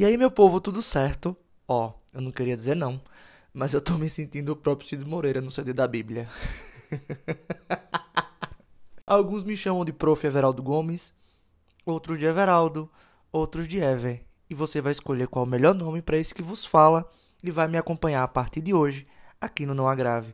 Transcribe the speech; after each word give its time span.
E 0.00 0.04
aí, 0.06 0.16
meu 0.16 0.30
povo, 0.30 0.62
tudo 0.62 0.80
certo? 0.80 1.36
Ó, 1.68 1.92
eu 2.14 2.22
não 2.22 2.32
queria 2.32 2.56
dizer 2.56 2.74
não, 2.74 2.98
mas 3.52 3.74
eu 3.74 3.82
tô 3.82 3.98
me 3.98 4.08
sentindo 4.08 4.50
o 4.50 4.56
próprio 4.56 4.88
Cid 4.88 5.04
Moreira 5.04 5.42
no 5.42 5.50
CD 5.50 5.74
da 5.74 5.86
Bíblia. 5.86 6.26
Alguns 9.06 9.44
me 9.44 9.54
chamam 9.54 9.84
de 9.84 9.92
Prof. 9.92 10.26
Everaldo 10.26 10.62
Gomes, 10.62 11.12
outros 11.84 12.18
de 12.18 12.24
Everaldo, 12.24 12.90
outros 13.30 13.68
de 13.68 13.78
Ever. 13.78 14.24
E 14.48 14.54
você 14.54 14.80
vai 14.80 14.92
escolher 14.92 15.28
qual 15.28 15.44
o 15.44 15.48
melhor 15.48 15.74
nome 15.74 16.00
para 16.00 16.16
esse 16.16 16.34
que 16.34 16.40
vos 16.40 16.64
fala 16.64 17.06
e 17.42 17.50
vai 17.50 17.68
me 17.68 17.76
acompanhar 17.76 18.22
a 18.22 18.28
partir 18.28 18.62
de 18.62 18.72
hoje 18.72 19.06
aqui 19.38 19.66
no 19.66 19.74
Não 19.74 19.86
Agrave. 19.86 20.32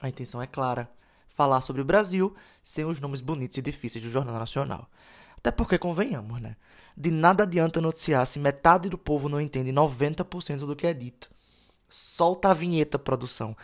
A 0.00 0.08
intenção 0.08 0.40
é 0.40 0.46
clara: 0.46 0.88
falar 1.28 1.60
sobre 1.62 1.82
o 1.82 1.84
Brasil 1.84 2.36
sem 2.62 2.84
os 2.84 3.00
nomes 3.00 3.20
bonitos 3.20 3.58
e 3.58 3.62
difíceis 3.62 4.04
do 4.04 4.12
Jornal 4.12 4.38
Nacional. 4.38 4.88
Até 5.38 5.52
porque, 5.52 5.78
convenhamos, 5.78 6.40
né? 6.40 6.56
De 6.96 7.12
nada 7.12 7.44
adianta 7.44 7.80
noticiar 7.80 8.26
se 8.26 8.40
metade 8.40 8.88
do 8.88 8.98
povo 8.98 9.28
não 9.28 9.40
entende 9.40 9.72
90% 9.72 10.66
do 10.66 10.74
que 10.74 10.86
é 10.86 10.92
dito. 10.92 11.30
Solta 11.88 12.50
a 12.50 12.54
vinheta, 12.54 12.98
produção. 12.98 13.56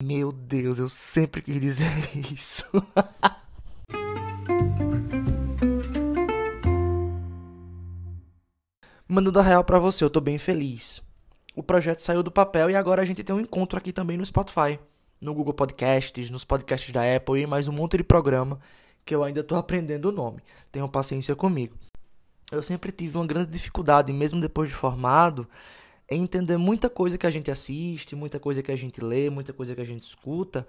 Meu 0.00 0.30
Deus, 0.30 0.78
eu 0.78 0.88
sempre 0.88 1.42
quis 1.42 1.60
dizer 1.60 1.90
isso. 2.32 2.64
Mandando 9.08 9.40
a 9.40 9.42
real 9.42 9.64
para 9.64 9.80
você, 9.80 10.04
eu 10.04 10.10
tô 10.10 10.20
bem 10.20 10.38
feliz. 10.38 11.02
O 11.56 11.62
projeto 11.62 12.00
saiu 12.00 12.22
do 12.22 12.30
papel 12.30 12.70
e 12.70 12.76
agora 12.76 13.02
a 13.02 13.04
gente 13.04 13.24
tem 13.24 13.34
um 13.34 13.40
encontro 13.40 13.78
aqui 13.78 13.92
também 13.92 14.16
no 14.16 14.24
Spotify, 14.24 14.78
no 15.20 15.34
Google 15.34 15.54
Podcasts, 15.54 16.30
nos 16.30 16.44
podcasts 16.44 16.92
da 16.92 17.16
Apple 17.16 17.40
e 17.40 17.46
mais 17.46 17.66
um 17.66 17.72
monte 17.72 17.96
de 17.96 18.04
programa 18.04 18.60
que 19.06 19.14
eu 19.14 19.22
ainda 19.22 19.40
estou 19.40 19.56
aprendendo 19.56 20.08
o 20.08 20.12
nome. 20.12 20.42
Tenham 20.72 20.88
paciência 20.88 21.36
comigo. 21.36 21.76
Eu 22.50 22.60
sempre 22.62 22.90
tive 22.90 23.16
uma 23.16 23.26
grande 23.26 23.52
dificuldade, 23.52 24.12
mesmo 24.12 24.40
depois 24.40 24.68
de 24.68 24.74
formado, 24.74 25.48
em 26.10 26.22
entender 26.22 26.56
muita 26.56 26.90
coisa 26.90 27.16
que 27.16 27.26
a 27.26 27.30
gente 27.30 27.48
assiste, 27.48 28.16
muita 28.16 28.40
coisa 28.40 28.62
que 28.62 28.72
a 28.72 28.76
gente 28.76 29.00
lê, 29.00 29.30
muita 29.30 29.52
coisa 29.52 29.74
que 29.76 29.80
a 29.80 29.84
gente 29.84 30.02
escuta, 30.02 30.66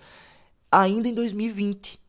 ainda 0.72 1.08
em 1.08 1.16
2020. 1.16 2.00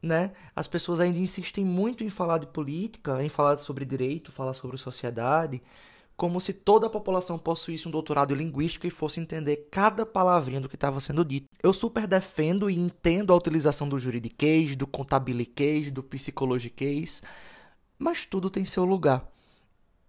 Né? 0.00 0.30
As 0.54 0.68
pessoas 0.68 1.00
ainda 1.00 1.18
insistem 1.18 1.64
muito 1.64 2.04
em 2.04 2.10
falar 2.10 2.38
de 2.38 2.46
política, 2.46 3.22
em 3.22 3.28
falar 3.28 3.56
sobre 3.58 3.84
direito, 3.84 4.30
falar 4.30 4.52
sobre 4.52 4.76
sociedade, 4.76 5.60
como 6.18 6.40
se 6.40 6.52
toda 6.52 6.88
a 6.88 6.90
população 6.90 7.38
possuísse 7.38 7.86
um 7.86 7.92
doutorado 7.92 8.34
em 8.34 8.38
linguística 8.38 8.88
e 8.88 8.90
fosse 8.90 9.20
entender 9.20 9.68
cada 9.70 10.04
palavrinha 10.04 10.60
do 10.60 10.68
que 10.68 10.74
estava 10.74 10.98
sendo 10.98 11.24
dito. 11.24 11.46
Eu 11.62 11.72
super 11.72 12.08
defendo 12.08 12.68
e 12.68 12.76
entendo 12.76 13.32
a 13.32 13.36
utilização 13.36 13.88
do 13.88 14.00
juridiquês, 14.00 14.74
do 14.74 14.84
contabiliquês, 14.84 15.92
do 15.92 16.02
psicologiquês, 16.02 17.22
mas 17.96 18.26
tudo 18.26 18.50
tem 18.50 18.64
seu 18.64 18.84
lugar. 18.84 19.30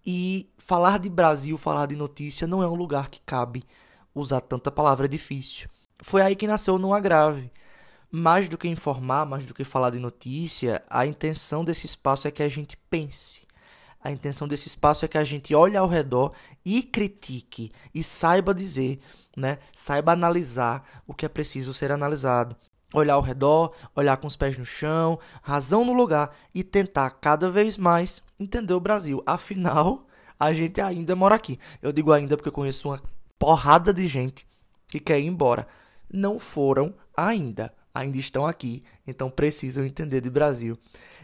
E 0.04 0.50
falar 0.58 0.98
de 0.98 1.10
Brasil, 1.10 1.56
falar 1.60 1.86
de 1.86 1.96
notícia, 1.96 2.48
não 2.48 2.64
é 2.64 2.68
um 2.68 2.76
lugar 2.76 3.10
que 3.10 3.22
cabe 3.24 3.64
usar 4.14 4.42
tanta 4.42 4.72
palavra 4.72 5.08
difícil. 5.08 5.70
Foi 6.00 6.24
aí 6.24 6.36
que 6.36 6.48
nasceu 6.48 6.80
Não 6.80 6.92
Agrave. 6.92 7.52
Mais 8.12 8.50
do 8.50 8.58
que 8.58 8.68
informar, 8.68 9.28
mais 9.28 9.46
do 9.46 9.54
que 9.54 9.64
falar 9.64 9.92
de 9.92 10.00
notícia, 10.00 10.82
a 10.90 11.06
intenção 11.06 11.64
desse 11.64 11.86
espaço 11.86 12.28
é 12.28 12.32
que 12.32 12.42
a 12.42 12.50
gente 12.50 12.76
pense. 12.90 13.48
A 14.02 14.12
intenção 14.12 14.48
desse 14.48 14.68
espaço 14.68 15.04
é 15.04 15.08
que 15.08 15.18
a 15.18 15.24
gente 15.24 15.54
olhe 15.54 15.76
ao 15.76 15.88
redor 15.88 16.34
e 16.64 16.82
critique 16.82 17.72
e 17.94 18.02
saiba 18.02 18.54
dizer 18.54 19.02
né? 19.40 19.58
Saiba 19.74 20.12
analisar 20.12 20.84
o 21.08 21.14
que 21.14 21.26
é 21.26 21.30
preciso 21.30 21.74
ser 21.74 21.92
analisado. 21.92 22.56
Olhar 22.94 23.14
ao 23.14 23.22
redor, 23.22 23.74
olhar 23.96 24.18
com 24.18 24.28
os 24.28 24.36
pés 24.36 24.58
no 24.58 24.66
chão, 24.66 25.20
razão 25.42 25.86
no 25.86 25.94
lugar 25.94 26.36
e 26.54 26.64
tentar 26.64 27.12
cada 27.12 27.50
vez 27.50 27.78
mais 27.78 28.22
entender 28.40 28.74
o 28.74 28.80
Brasil. 28.80 29.24
Afinal, 29.26 30.08
a 30.40 30.52
gente 30.54 30.82
ainda 30.82 31.16
mora 31.16 31.36
aqui. 31.36 31.60
Eu 31.82 31.92
digo 31.92 32.12
ainda 32.12 32.36
porque 32.36 32.50
eu 32.50 32.54
conheço 32.54 32.90
uma 32.90 33.02
porrada 33.38 33.94
de 33.94 34.08
gente 34.08 34.46
que 34.88 35.00
quer 35.00 35.20
ir 35.20 35.28
embora. 35.28 35.68
Não 36.12 36.40
foram 36.40 36.94
ainda, 37.16 37.72
ainda 37.94 38.18
estão 38.18 38.46
aqui, 38.46 38.84
então 39.06 39.30
precisam 39.30 39.86
entender 39.86 40.22
de 40.22 40.30
Brasil. 40.30 40.78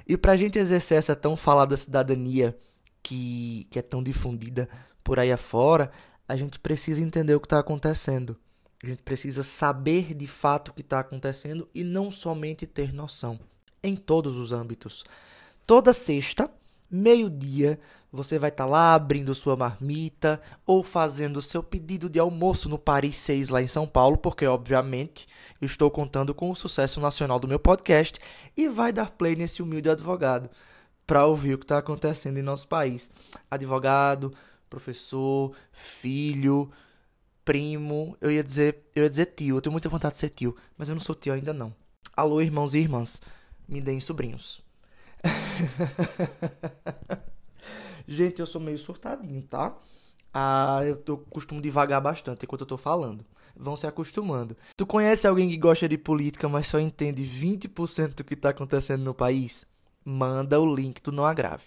E 0.07 0.17
para 0.17 0.34
a 0.34 0.38
gente 0.38 0.59
exercer 0.59 0.97
essa 0.97 1.16
tão 1.16 1.35
falada 1.35 1.75
cidadania 1.75 2.57
que, 3.01 3.67
que 3.69 3.79
é 3.79 3.81
tão 3.81 4.03
difundida 4.03 4.69
por 5.03 5.19
aí 5.19 5.31
afora, 5.31 5.91
a 6.28 6.35
gente 6.35 6.59
precisa 6.59 7.01
entender 7.01 7.35
o 7.35 7.40
que 7.40 7.45
está 7.45 7.59
acontecendo. 7.59 8.38
A 8.84 8.88
gente 8.88 9.03
precisa 9.03 9.41
saber 9.44 10.13
de 10.13 10.28
fato 10.28 10.69
o 10.69 10.73
que 10.73 10.81
está 10.81 11.00
acontecendo 11.00 11.67
e 11.73 11.84
não 11.84 12.12
somente 12.12 12.67
ter 12.67 12.94
noção. 12.94 13.40
Em 13.84 13.95
todos 13.95 14.35
os 14.35 14.51
âmbitos. 14.51 15.03
Toda 15.66 15.94
sexta, 15.94 16.51
meio-dia, 16.90 17.79
você 18.12 18.40
vai 18.40 18.50
estar 18.50 18.66
tá 18.66 18.69
lá 18.69 18.94
abrindo 18.94 19.35
sua 19.35 19.56
marmita 19.56 20.41
ou 20.66 20.84
fazendo 20.84 21.41
seu 21.41 21.62
pedido 21.62 22.09
de 22.09 22.19
almoço 22.19 22.69
no 22.69 22.79
Paris 22.79 23.18
6 23.18 23.50
lá 23.50 23.62
em 23.62 23.68
São 23.68 23.85
Paulo, 23.85 24.18
porque 24.18 24.46
obviamente 24.46 25.28
eu 25.62 25.66
estou 25.66 25.91
contando 25.91 26.34
com 26.34 26.50
o 26.50 26.56
sucesso 26.56 27.00
nacional 27.00 27.40
do 27.40 27.47
meu 27.47 27.59
podcast 27.59 28.19
e 28.56 28.68
vai 28.69 28.94
dar 28.94 29.12
play 29.12 29.35
nesse 29.35 29.62
humilde 29.62 29.90
advogado 29.90 30.50
para 31.06 31.25
ouvir 31.25 31.53
o 31.53 31.57
que 31.57 31.66
está 31.66 31.78
acontecendo 31.78 32.38
em 32.38 32.41
nosso 32.41 32.68
país. 32.68 33.12
Advogado, 33.50 34.34
professor, 34.69 35.53
filho, 35.72 36.72
primo. 37.44 38.17
Eu 38.19 38.31
ia 38.31 38.44
dizer, 38.44 38.84
eu 38.96 39.03
ia 39.03 39.09
dizer 39.09 39.28
tio. 39.28 39.57
Eu 39.57 39.62
tenho 39.62 39.72
muita 39.72 39.90
vontade 39.90 40.16
de 40.16 40.19
ser 40.19 40.29
tio, 40.29 40.56
mas 40.78 40.90
eu 40.90 40.96
não 40.96 41.02
sou 41.02 41.16
tio 41.16 41.34
ainda 41.34 41.53
não. 41.53 41.73
Alô, 42.16 42.41
irmãos 42.41 42.73
e 42.73 42.79
irmãs, 42.79 43.22
me 43.67 43.81
deem 43.81 44.00
sobrinhos. 44.00 44.65
Gente, 48.08 48.40
eu 48.40 48.46
sou 48.46 48.62
meio 48.62 48.78
surtadinho, 48.78 49.42
tá? 49.44 49.76
Ah, 50.34 50.81
eu, 50.84 51.02
eu 51.08 51.18
costumo 51.30 51.62
devagar 51.62 52.02
bastante 52.02 52.44
enquanto 52.44 52.62
eu 52.62 52.68
tô 52.68 52.78
falando. 52.78 53.26
Vão 53.56 53.78
se 53.78 53.88
acostumando. 53.88 54.56
Tu 54.76 54.86
conhece 54.86 55.26
alguém 55.26 55.50
que 55.50 55.58
gosta 55.58 55.88
de 55.88 55.98
política, 55.98 56.50
mas 56.50 56.68
só 56.68 56.80
entende 56.80 57.24
20% 57.24 58.16
do 58.16 58.24
que 58.24 58.36
tá 58.36 58.50
acontecendo 58.50 59.03
no 59.03 59.14
país? 59.14 59.66
Manda 60.03 60.59
o 60.59 60.76
link 60.76 61.02
do 61.02 61.12
Não 61.12 61.26
Agrave. 61.26 61.64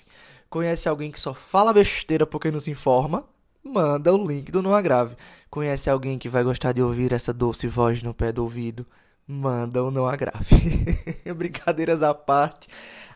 Conhece 0.51 0.89
alguém 0.89 1.11
que 1.11 1.19
só 1.19 1.35
fala 1.35 1.73
besteira 1.73 2.27
porque 2.27 2.51
nos 2.51 2.69
informa? 2.69 3.25
Manda 3.65 4.15
o 4.15 4.27
link 4.27 4.53
do 4.53 4.63
Não 4.63 4.75
Agrave. 4.75 5.17
Conhece 5.51 5.91
alguém 5.91 6.19
que 6.19 6.29
vai 6.29 6.45
gostar 6.45 6.73
de 6.73 6.83
ouvir 6.83 7.13
essa 7.13 7.33
doce 7.33 7.67
voz 7.67 8.03
no 8.03 8.15
pé 8.15 8.33
do 8.33 8.43
ouvido? 8.43 8.87
Manda 9.27 9.83
o 9.83 9.91
Não 9.91 10.07
Agrave. 10.07 10.57
Brincadeiras 11.37 12.03
à 12.03 12.15
parte, 12.15 12.69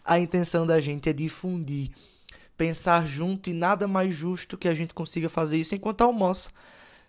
a 0.05 0.19
intenção 0.19 0.67
da 0.67 0.81
gente 0.81 1.09
é 1.09 1.13
difundir, 1.13 1.91
pensar 2.57 3.07
junto 3.07 3.51
e 3.51 3.53
nada 3.53 3.87
mais 3.89 4.15
justo 4.15 4.59
que 4.59 4.69
a 4.69 4.75
gente 4.75 4.95
consiga 4.95 5.29
fazer 5.29 5.59
isso 5.59 5.75
enquanto 5.75 6.03
almoça 6.03 6.51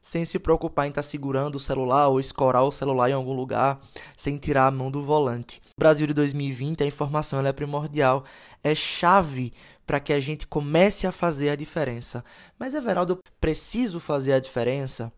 sem 0.03 0.25
se 0.25 0.37
preocupar 0.37 0.85
em 0.85 0.89
estar 0.89 1.01
tá 1.01 1.07
segurando 1.07 1.55
o 1.55 1.59
celular 1.59 2.09
ou 2.09 2.19
escorar 2.19 2.63
o 2.63 2.71
celular 2.73 3.09
em 3.09 3.13
algum 3.13 3.33
lugar, 3.33 3.79
sem 4.17 4.37
tirar 4.37 4.67
a 4.67 4.71
mão 4.71 4.91
do 4.91 5.01
volante. 5.01 5.61
Brasil 5.79 6.05
de 6.05 6.13
2020, 6.13 6.83
a 6.83 6.85
informação 6.85 7.43
é 7.47 7.53
primordial, 7.53 8.25
é 8.61 8.75
chave 8.75 9.53
para 9.87 10.01
que 10.01 10.11
a 10.11 10.19
gente 10.19 10.45
comece 10.45 11.07
a 11.07 11.11
fazer 11.11 11.49
a 11.49 11.55
diferença. 11.55 12.23
Mas, 12.59 12.73
Everaldo, 12.73 13.17
preciso 13.39 13.97
fazer 13.97 14.33
a 14.33 14.39
diferença? 14.41 15.11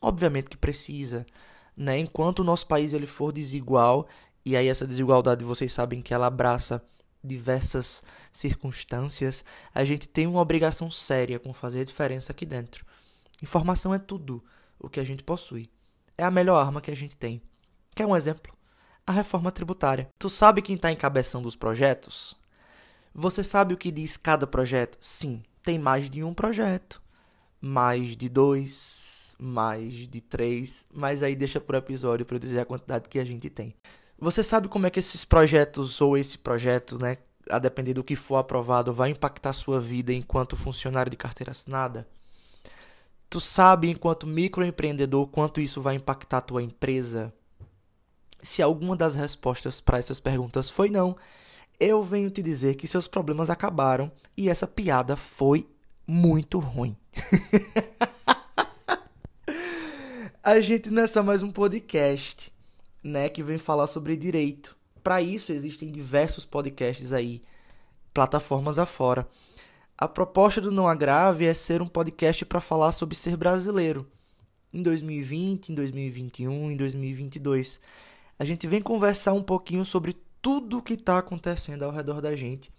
Obviamente 0.00 0.48
que 0.48 0.56
precisa. 0.56 1.26
Né? 1.76 1.98
Enquanto 1.98 2.38
o 2.38 2.44
nosso 2.44 2.68
país 2.68 2.92
ele 2.92 3.06
for 3.06 3.32
desigual, 3.32 4.06
e 4.44 4.56
aí 4.56 4.68
essa 4.68 4.86
desigualdade 4.86 5.44
vocês 5.44 5.72
sabem 5.72 6.00
que 6.00 6.14
ela 6.14 6.28
abraça 6.28 6.80
diversas 7.22 8.02
circunstâncias, 8.32 9.44
a 9.74 9.84
gente 9.84 10.08
tem 10.08 10.26
uma 10.26 10.40
obrigação 10.40 10.90
séria 10.90 11.38
com 11.38 11.52
fazer 11.52 11.80
a 11.80 11.84
diferença 11.84 12.32
aqui 12.32 12.46
dentro. 12.46 12.84
Informação 13.42 13.94
é 13.94 13.98
tudo 13.98 14.42
o 14.78 14.88
que 14.88 15.00
a 15.00 15.04
gente 15.04 15.22
possui. 15.22 15.70
É 16.16 16.24
a 16.24 16.30
melhor 16.30 16.56
arma 16.56 16.80
que 16.80 16.90
a 16.90 16.96
gente 16.96 17.16
tem. 17.16 17.40
Quer 17.94 18.06
um 18.06 18.16
exemplo? 18.16 18.52
A 19.06 19.12
reforma 19.12 19.50
tributária. 19.50 20.08
Tu 20.18 20.28
sabe 20.30 20.62
quem 20.62 20.76
está 20.76 20.90
encabeçando 20.90 21.48
os 21.48 21.56
projetos? 21.56 22.36
Você 23.14 23.42
sabe 23.42 23.74
o 23.74 23.76
que 23.76 23.90
diz 23.90 24.16
cada 24.16 24.46
projeto? 24.46 24.96
Sim, 25.00 25.42
tem 25.62 25.78
mais 25.78 26.08
de 26.08 26.22
um 26.22 26.32
projeto. 26.32 27.02
Mais 27.60 28.16
de 28.16 28.28
dois, 28.28 29.34
mais 29.38 29.94
de 29.94 30.20
três, 30.20 30.86
mas 30.92 31.22
aí 31.22 31.34
deixa 31.34 31.60
por 31.60 31.74
episódio 31.74 32.24
para 32.24 32.36
eu 32.36 32.40
dizer 32.40 32.60
a 32.60 32.64
quantidade 32.64 33.08
que 33.08 33.18
a 33.18 33.24
gente 33.24 33.50
tem. 33.50 33.74
Você 34.20 34.44
sabe 34.44 34.68
como 34.68 34.86
é 34.86 34.90
que 34.90 34.98
esses 34.98 35.24
projetos 35.24 35.98
ou 36.02 36.14
esse 36.14 36.36
projeto, 36.36 37.00
né, 37.00 37.16
a 37.48 37.58
depender 37.58 37.94
do 37.94 38.04
que 38.04 38.14
for 38.14 38.36
aprovado, 38.36 38.92
vai 38.92 39.08
impactar 39.08 39.54
sua 39.54 39.80
vida 39.80 40.12
enquanto 40.12 40.56
funcionário 40.56 41.08
de 41.08 41.16
carteira 41.16 41.52
assinada? 41.52 42.06
Tu 43.30 43.40
sabe, 43.40 43.88
enquanto 43.88 44.26
microempreendedor, 44.26 45.26
quanto 45.28 45.58
isso 45.58 45.80
vai 45.80 45.94
impactar 45.94 46.38
a 46.38 46.42
tua 46.42 46.62
empresa? 46.62 47.32
Se 48.42 48.60
alguma 48.60 48.94
das 48.94 49.14
respostas 49.14 49.80
para 49.80 49.98
essas 49.98 50.20
perguntas 50.20 50.68
foi 50.68 50.90
não, 50.90 51.16
eu 51.78 52.02
venho 52.02 52.30
te 52.30 52.42
dizer 52.42 52.74
que 52.74 52.86
seus 52.86 53.08
problemas 53.08 53.48
acabaram 53.48 54.12
e 54.36 54.50
essa 54.50 54.66
piada 54.66 55.16
foi 55.16 55.66
muito 56.06 56.58
ruim. 56.58 56.94
a 60.44 60.60
gente 60.60 60.90
não 60.90 61.04
é 61.04 61.06
só 61.06 61.22
mais 61.22 61.42
um 61.42 61.50
podcast, 61.50 62.52
né, 63.02 63.28
que 63.28 63.42
vem 63.42 63.58
falar 63.58 63.86
sobre 63.86 64.16
direito. 64.16 64.76
Para 65.02 65.22
isso 65.22 65.52
existem 65.52 65.90
diversos 65.90 66.44
podcasts 66.44 67.12
aí, 67.12 67.42
plataformas 68.12 68.78
afora. 68.78 69.26
A 69.96 70.08
proposta 70.08 70.60
do 70.60 70.70
Não 70.70 70.88
Agrave 70.88 71.46
é 71.46 71.54
ser 71.54 71.82
um 71.82 71.86
podcast 71.86 72.44
para 72.44 72.60
falar 72.60 72.92
sobre 72.92 73.14
ser 73.14 73.36
brasileiro. 73.36 74.06
Em 74.72 74.82
2020, 74.82 75.70
em 75.70 75.74
2021, 75.74 76.70
em 76.70 76.76
2022. 76.76 77.80
A 78.38 78.44
gente 78.44 78.66
vem 78.66 78.80
conversar 78.80 79.32
um 79.32 79.42
pouquinho 79.42 79.84
sobre 79.84 80.16
tudo 80.40 80.78
o 80.78 80.82
que 80.82 80.94
está 80.94 81.18
acontecendo 81.18 81.82
ao 81.82 81.92
redor 81.92 82.20
da 82.22 82.34
gente. 82.34 82.72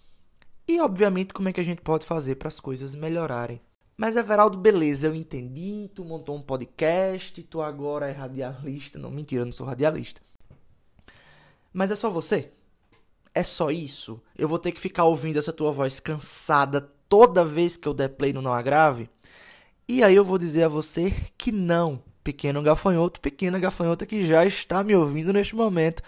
E, 0.67 0.79
obviamente, 0.79 1.33
como 1.33 1.49
é 1.49 1.53
que 1.53 1.61
a 1.61 1.63
gente 1.63 1.81
pode 1.81 2.05
fazer 2.05 2.35
para 2.35 2.47
as 2.47 2.59
coisas 2.59 2.95
melhorarem. 2.95 3.61
Mas, 4.01 4.15
Everaldo, 4.15 4.57
beleza, 4.57 5.05
eu 5.05 5.13
entendi. 5.13 5.87
Tu 5.93 6.03
montou 6.03 6.35
um 6.35 6.41
podcast, 6.41 7.43
tu 7.43 7.61
agora 7.61 8.09
é 8.09 8.11
radialista. 8.11 8.97
Não, 8.97 9.11
mentira, 9.11 9.43
eu 9.43 9.45
não 9.45 9.53
sou 9.53 9.63
radialista. 9.63 10.19
Mas 11.71 11.91
é 11.91 11.95
só 11.95 12.09
você? 12.09 12.49
É 13.31 13.43
só 13.43 13.69
isso? 13.69 14.19
Eu 14.35 14.47
vou 14.47 14.57
ter 14.57 14.71
que 14.71 14.81
ficar 14.81 15.03
ouvindo 15.03 15.37
essa 15.37 15.53
tua 15.53 15.71
voz 15.71 15.99
cansada 15.99 16.81
toda 17.07 17.45
vez 17.45 17.77
que 17.77 17.87
eu 17.87 17.93
der 17.93 18.09
play 18.09 18.33
no 18.33 18.41
Não 18.41 18.51
Agrave? 18.51 19.07
E 19.87 20.03
aí 20.03 20.15
eu 20.15 20.25
vou 20.25 20.39
dizer 20.39 20.63
a 20.63 20.67
você 20.67 21.13
que 21.37 21.51
não, 21.51 22.01
pequeno 22.23 22.63
gafanhoto, 22.63 23.21
pequena 23.21 23.59
gafanhota 23.59 24.07
que 24.07 24.25
já 24.25 24.43
está 24.43 24.83
me 24.83 24.95
ouvindo 24.95 25.31
neste 25.31 25.55
momento. 25.55 26.01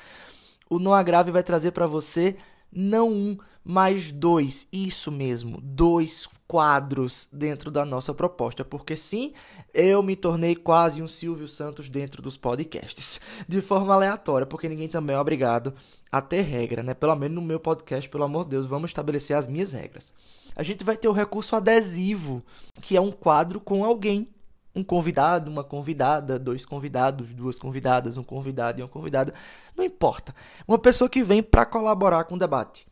O 0.67 0.79
Não 0.79 0.95
Agrave 0.95 1.29
vai 1.29 1.43
trazer 1.43 1.69
para 1.69 1.85
você 1.85 2.37
não 2.71 3.11
um, 3.11 3.37
mais 3.63 4.11
dois, 4.11 4.67
isso 4.71 5.11
mesmo, 5.11 5.59
dois 5.61 6.27
quadros 6.47 7.27
dentro 7.31 7.71
da 7.71 7.85
nossa 7.85 8.13
proposta, 8.13 8.65
porque 8.65 8.97
sim, 8.97 9.33
eu 9.73 10.03
me 10.03 10.15
tornei 10.15 10.55
quase 10.55 11.01
um 11.01 11.07
Silvio 11.07 11.47
Santos 11.47 11.89
dentro 11.89 12.21
dos 12.21 12.35
podcasts, 12.35 13.21
de 13.47 13.61
forma 13.61 13.93
aleatória, 13.93 14.45
porque 14.45 14.67
ninguém 14.67 14.89
também 14.89 15.15
é 15.15 15.19
obrigado 15.19 15.73
a 16.11 16.21
ter 16.21 16.41
regra, 16.41 16.83
né? 16.83 16.93
Pelo 16.93 17.15
menos 17.15 17.35
no 17.35 17.41
meu 17.41 17.59
podcast, 17.59 18.09
pelo 18.09 18.25
amor 18.25 18.43
de 18.43 18.51
Deus, 18.51 18.65
vamos 18.65 18.89
estabelecer 18.89 19.35
as 19.35 19.47
minhas 19.47 19.71
regras. 19.71 20.13
A 20.55 20.61
gente 20.61 20.83
vai 20.83 20.97
ter 20.97 21.07
o 21.07 21.13
recurso 21.13 21.55
adesivo, 21.55 22.43
que 22.81 22.97
é 22.97 23.01
um 23.01 23.11
quadro 23.11 23.59
com 23.59 23.83
alguém 23.83 24.27
um 24.75 24.83
convidado, 24.83 25.51
uma 25.51 25.63
convidada, 25.63 26.39
dois 26.39 26.65
convidados, 26.65 27.31
duas 27.31 27.59
convidadas, 27.59 28.17
um 28.17 28.23
convidado 28.23 28.79
e 28.79 28.83
uma 28.83 28.89
convidada, 28.89 29.31
não 29.77 29.85
importa. 29.85 30.33
Uma 30.67 30.79
pessoa 30.79 31.07
que 31.07 31.23
vem 31.23 31.43
para 31.43 31.63
colaborar 31.63 32.23
com 32.23 32.33
o 32.33 32.39
debate 32.39 32.87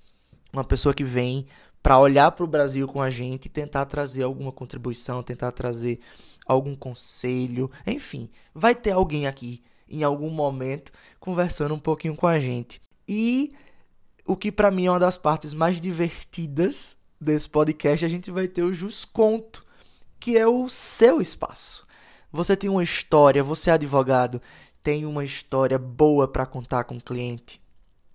uma 0.52 0.64
pessoa 0.64 0.94
que 0.94 1.04
vem 1.04 1.46
para 1.82 2.00
olhar 2.00 2.32
para 2.32 2.44
o 2.44 2.48
Brasil 2.48 2.88
com 2.88 3.02
a 3.02 3.10
gente 3.10 3.46
e 3.46 3.50
tentar 3.50 3.86
trazer 3.86 4.24
alguma 4.24 4.52
contribuição, 4.52 5.24
tentar 5.24 5.52
trazer 5.52 6.00
algum 6.46 6.76
conselho, 6.76 7.72
enfim, 7.86 8.30
vai 8.54 8.76
ter 8.76 8.92
alguém 8.92 9.28
aqui 9.28 9.64
em 9.90 10.04
algum 10.04 10.30
momento 10.30 10.92
conversando 11.20 11.74
um 11.74 11.80
pouquinho 11.80 12.16
com 12.16 12.28
a 12.28 12.40
gente. 12.40 12.82
E 13.08 13.52
o 14.26 14.36
que 14.38 14.52
para 14.52 14.72
mim 14.72 14.86
é 14.86 14.92
uma 14.92 15.00
das 15.00 15.18
partes 15.18 15.54
mais 15.54 15.82
divertidas 15.82 16.96
desse 17.20 17.50
podcast, 17.50 18.06
a 18.06 18.10
gente 18.10 18.32
vai 18.32 18.48
ter 18.48 18.64
o 18.64 18.74
Jusconto, 18.74 19.66
que 20.20 20.38
é 20.38 20.48
o 20.48 20.70
seu 20.70 21.22
espaço. 21.22 21.86
Você 22.32 22.56
tem 22.56 22.70
uma 22.70 22.84
história, 22.84 23.44
você 23.44 23.70
é 23.70 23.74
advogado, 23.74 24.42
tem 24.82 25.06
uma 25.06 25.24
história 25.24 25.78
boa 25.78 26.28
para 26.28 26.46
contar 26.46 26.86
com 26.86 26.98
o 26.98 27.04
cliente. 27.04 27.62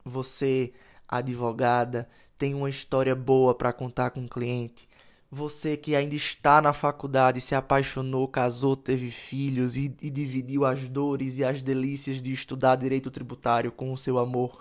Você 0.04 0.72
advogada, 1.08 2.08
tem 2.38 2.54
uma 2.54 2.70
história 2.70 3.14
boa 3.14 3.54
para 3.54 3.72
contar 3.72 4.10
com 4.10 4.24
o 4.24 4.28
cliente. 4.28 4.88
Você 5.30 5.76
que 5.76 5.96
ainda 5.96 6.14
está 6.14 6.62
na 6.62 6.72
faculdade, 6.72 7.40
se 7.40 7.54
apaixonou, 7.54 8.28
casou, 8.28 8.76
teve 8.76 9.10
filhos 9.10 9.76
e, 9.76 9.94
e 10.00 10.08
dividiu 10.08 10.64
as 10.64 10.88
dores 10.88 11.38
e 11.38 11.44
as 11.44 11.60
delícias 11.60 12.22
de 12.22 12.32
estudar 12.32 12.76
direito 12.76 13.10
tributário 13.10 13.72
com 13.72 13.92
o 13.92 13.98
seu 13.98 14.18
amor. 14.18 14.58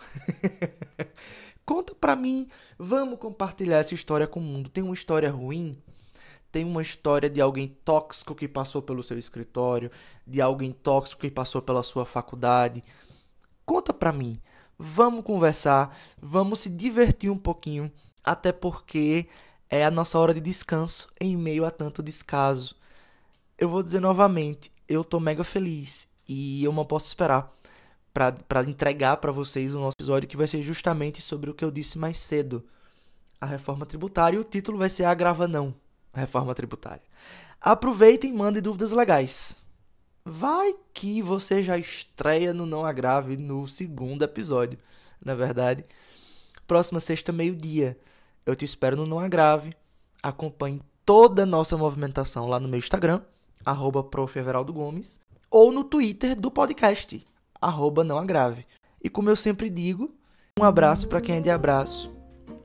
Conta 1.65 1.93
pra 1.95 2.15
mim, 2.15 2.47
vamos 2.77 3.19
compartilhar 3.19 3.77
essa 3.77 3.93
história 3.93 4.27
com 4.27 4.39
o 4.39 4.43
mundo. 4.43 4.69
Tem 4.69 4.83
uma 4.83 4.93
história 4.93 5.29
ruim? 5.29 5.77
Tem 6.51 6.63
uma 6.63 6.81
história 6.81 7.29
de 7.29 7.41
alguém 7.41 7.67
tóxico 7.83 8.33
que 8.33 8.47
passou 8.47 8.81
pelo 8.81 9.03
seu 9.03 9.17
escritório, 9.17 9.91
de 10.25 10.41
alguém 10.41 10.71
tóxico 10.71 11.21
que 11.21 11.31
passou 11.31 11.61
pela 11.61 11.83
sua 11.83 12.05
faculdade? 12.05 12.83
Conta 13.65 13.93
pra 13.93 14.11
mim. 14.11 14.39
Vamos 14.77 15.23
conversar, 15.23 15.97
vamos 16.21 16.59
se 16.59 16.69
divertir 16.69 17.29
um 17.29 17.37
pouquinho, 17.37 17.91
até 18.23 18.51
porque 18.51 19.27
é 19.69 19.85
a 19.85 19.91
nossa 19.91 20.19
hora 20.19 20.33
de 20.33 20.41
descanso 20.41 21.09
em 21.19 21.37
meio 21.37 21.65
a 21.65 21.71
tanto 21.71 22.03
descaso. 22.03 22.75
Eu 23.57 23.69
vou 23.69 23.81
dizer 23.81 24.01
novamente, 24.01 24.71
eu 24.87 25.03
tô 25.03 25.19
mega 25.19 25.43
feliz 25.43 26.09
e 26.27 26.63
eu 26.63 26.73
não 26.73 26.85
posso 26.85 27.07
esperar 27.07 27.53
para 28.13 28.63
entregar 28.63 29.17
para 29.17 29.31
vocês 29.31 29.73
o 29.73 29.79
nosso 29.79 29.95
episódio 29.97 30.27
que 30.27 30.37
vai 30.37 30.47
ser 30.47 30.61
justamente 30.61 31.21
sobre 31.21 31.49
o 31.49 31.53
que 31.53 31.63
eu 31.65 31.71
disse 31.71 31.97
mais 31.97 32.17
cedo, 32.17 32.63
a 33.39 33.45
reforma 33.45 33.85
tributária. 33.85 34.37
E 34.37 34.39
o 34.39 34.43
título 34.43 34.77
vai 34.77 34.89
ser 34.89 35.05
Agrava 35.05 35.47
Não, 35.47 35.73
a 36.13 36.19
reforma 36.19 36.55
tributária. 36.55 37.03
Aproveitem 37.59 38.31
e 38.31 38.37
mandem 38.37 38.61
dúvidas 38.61 38.91
legais. 38.91 39.57
Vai 40.27 40.73
que 40.91 41.21
você 41.21 41.61
já 41.61 41.77
estreia 41.77 42.51
no 42.51 42.65
Não 42.65 42.83
Agrave 42.83 43.37
no 43.37 43.67
segundo 43.67 44.23
episódio, 44.23 44.79
na 45.23 45.35
verdade. 45.35 45.85
Próxima 46.65 46.99
sexta, 46.99 47.31
meio-dia. 47.31 47.95
Eu 48.43 48.55
te 48.55 48.65
espero 48.65 48.97
no 48.97 49.05
Não 49.05 49.19
Agrave. 49.19 49.75
Acompanhe 50.23 50.81
toda 51.05 51.43
a 51.43 51.45
nossa 51.45 51.77
movimentação 51.77 52.47
lá 52.47 52.59
no 52.59 52.67
meu 52.67 52.79
Instagram, 52.79 53.21
arroba 53.63 54.01
Gomes, 54.73 55.19
ou 55.51 55.71
no 55.71 55.83
Twitter 55.83 56.35
do 56.35 56.49
podcast, 56.49 57.23
arroba 57.61 58.03
Não 58.03 58.17
Agrave. 58.17 58.65
E 59.03 59.09
como 59.09 59.29
eu 59.29 59.35
sempre 59.35 59.69
digo, 59.69 60.11
um 60.59 60.63
abraço 60.63 61.07
para 61.07 61.21
quem 61.21 61.35
é 61.35 61.39
de 61.39 61.51
abraço, 61.51 62.11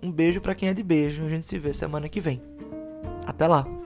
um 0.02 0.10
beijo 0.10 0.40
para 0.40 0.54
quem 0.54 0.70
é 0.70 0.74
de 0.74 0.82
beijo. 0.82 1.26
A 1.26 1.28
gente 1.28 1.46
se 1.46 1.58
vê 1.58 1.74
semana 1.74 2.08
que 2.08 2.22
vem. 2.22 2.40
Até 3.26 3.46
lá! 3.46 3.79